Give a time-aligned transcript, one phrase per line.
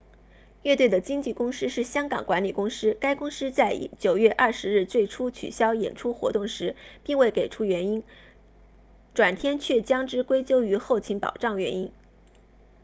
[0.63, 8.01] 乐队的经纪公司是香港管理公司 hk management inc 该公司在9月20日最初取消演出活动时并未给出原因
[9.13, 11.91] 转天却将之归咎于后勤保障原因